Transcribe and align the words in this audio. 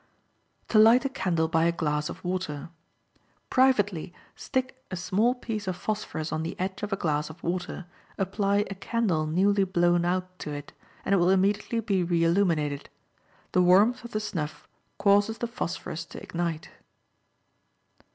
To 0.69 0.79
Light 0.79 1.05
a 1.05 1.09
Candle 1.09 1.47
by 1.47 1.65
a 1.65 1.71
Glass 1.71 2.09
of 2.09 2.23
Water.—Privately 2.23 4.11
stick 4.35 4.83
a 4.89 4.95
small 4.95 5.35
piece 5.35 5.67
of 5.67 5.75
phosphorous 5.75 6.31
on 6.31 6.41
the 6.41 6.59
edge 6.59 6.81
of 6.81 6.91
a 6.91 6.95
glass 6.95 7.29
of 7.29 7.43
water, 7.43 7.85
apply 8.17 8.65
a 8.67 8.73
candle 8.73 9.27
newly 9.27 9.63
blown 9.63 10.03
out 10.03 10.39
to 10.39 10.51
it, 10.51 10.73
and 11.05 11.13
it 11.13 11.19
will 11.19 11.29
immediately 11.29 11.81
be 11.81 12.01
re 12.01 12.23
illuminated. 12.23 12.89
The 13.51 13.61
warmth 13.61 14.03
of 14.03 14.09
the 14.09 14.19
snuff 14.19 14.67
causes 14.97 15.37
the 15.37 15.45
phosphorous 15.45 16.03
to 16.05 16.23
ignite. 16.23 16.71